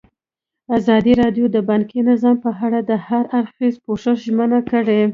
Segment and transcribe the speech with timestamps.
[0.77, 5.01] ازادي راډیو د بانکي نظام په اړه د هر اړخیز پوښښ ژمنه کړې.